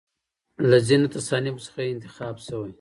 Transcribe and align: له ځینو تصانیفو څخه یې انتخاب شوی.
له 0.69 0.77
ځینو 0.87 1.07
تصانیفو 1.15 1.63
څخه 1.67 1.79
یې 1.83 1.93
انتخاب 1.93 2.35
شوی. 2.47 2.69